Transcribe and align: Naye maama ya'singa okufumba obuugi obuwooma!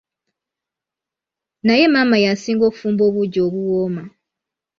Naye 1.65 1.85
maama 1.91 2.15
ya'singa 2.25 2.63
okufumba 2.69 3.01
obuugi 3.05 3.39
obuwooma! 3.47 4.03